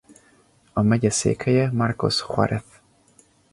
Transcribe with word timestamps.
A 0.73 0.81
megye 0.81 1.09
székhelye 1.09 1.71
Marcos 1.71 2.25
Juárez. 2.29 2.63